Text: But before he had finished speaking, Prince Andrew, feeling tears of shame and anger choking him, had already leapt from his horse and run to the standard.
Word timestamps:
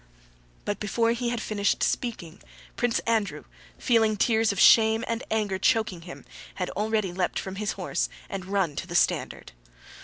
But 0.65 0.79
before 0.79 1.11
he 1.11 1.29
had 1.29 1.39
finished 1.39 1.83
speaking, 1.83 2.41
Prince 2.75 2.97
Andrew, 3.01 3.43
feeling 3.77 4.17
tears 4.17 4.51
of 4.51 4.59
shame 4.59 5.05
and 5.07 5.23
anger 5.29 5.59
choking 5.59 6.01
him, 6.01 6.25
had 6.55 6.71
already 6.71 7.13
leapt 7.13 7.37
from 7.37 7.57
his 7.57 7.73
horse 7.73 8.09
and 8.27 8.45
run 8.47 8.75
to 8.77 8.87
the 8.87 8.95
standard. 8.95 9.51